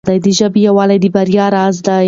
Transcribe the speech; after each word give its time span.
د 0.01 0.03
پښتنو 0.25 0.59
یووالی 0.65 0.97
د 1.03 1.05
بریا 1.15 1.45
راز 1.55 1.75
دی. 1.85 1.97